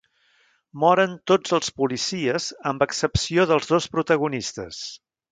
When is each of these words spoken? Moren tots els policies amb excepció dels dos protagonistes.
Moren 0.83 1.11
tots 1.31 1.53
els 1.57 1.69
policies 1.81 2.47
amb 2.73 2.81
excepció 2.89 3.45
dels 3.51 3.69
dos 3.73 3.87
protagonistes. 3.97 4.81